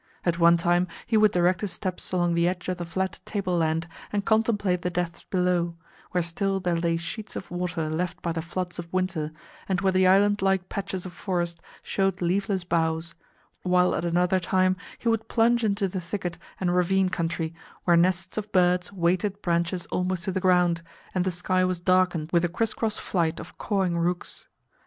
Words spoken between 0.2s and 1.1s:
At one time